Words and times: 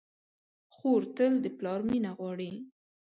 خور 0.75 1.01
تل 1.15 1.33
د 1.43 1.45
پلار 1.57 1.79
مینه 1.89 2.11
غواړي. 2.17 2.51